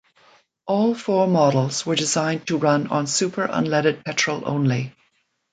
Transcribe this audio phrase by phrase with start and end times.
[0.65, 4.95] All four models were designed to run on super unleaded petrol only.